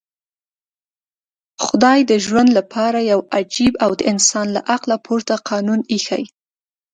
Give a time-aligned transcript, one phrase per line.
[1.65, 6.23] خدای د ژوند لپاره يو عجيب او د انسان له عقله پورته قانون ايښی.